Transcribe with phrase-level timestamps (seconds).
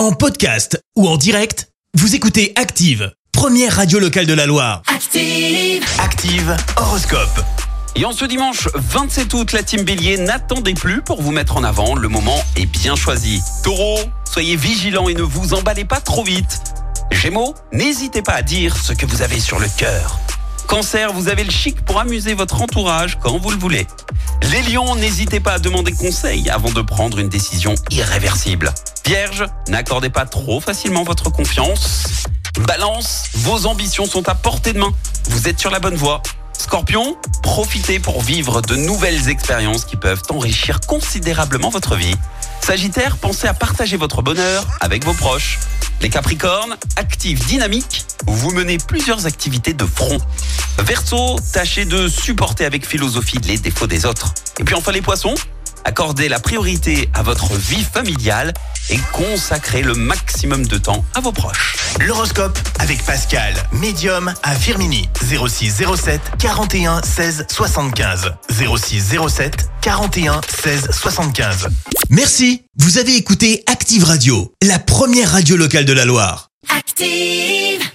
[0.00, 4.80] En podcast ou en direct, vous écoutez Active, première radio locale de la Loire.
[4.86, 5.84] Active.
[5.98, 7.44] Active Horoscope.
[7.96, 11.64] Et en ce dimanche 27 août, la team Bélier n'attendez plus pour vous mettre en
[11.64, 11.94] avant.
[11.94, 13.42] Le moment est bien choisi.
[13.62, 16.62] Taureau, soyez vigilant et ne vous emballez pas trop vite.
[17.10, 20.18] Gémeaux, n'hésitez pas à dire ce que vous avez sur le cœur.
[20.66, 23.86] Cancer, vous avez le chic pour amuser votre entourage quand vous le voulez.
[24.50, 28.74] Les lions, n'hésitez pas à demander conseil avant de prendre une décision irréversible.
[29.06, 32.24] Vierge, n'accordez pas trop facilement votre confiance.
[32.66, 34.92] Balance, vos ambitions sont à portée de main.
[35.28, 36.20] Vous êtes sur la bonne voie.
[36.58, 42.16] Scorpion, profitez pour vivre de nouvelles expériences qui peuvent enrichir considérablement votre vie.
[42.60, 45.60] Sagittaire, pensez à partager votre bonheur avec vos proches.
[46.00, 50.18] Les Capricornes, actifs, dynamiques, vous menez plusieurs activités de front.
[50.82, 54.34] Verseau, tâchez de supporter avec philosophie les défauts des autres.
[54.58, 55.34] Et puis enfin les Poissons,
[55.84, 58.52] accordez la priorité à votre vie familiale
[58.88, 61.76] et consacrez le maximum de temps à vos proches.
[62.00, 65.08] L'horoscope avec Pascal, médium à Firmini.
[65.22, 68.32] 06 07 41 16 75.
[68.50, 71.68] 06 07 41 16 75.
[72.08, 76.48] Merci, vous avez écouté Active Radio, la première radio locale de la Loire.
[76.68, 77.90] Active.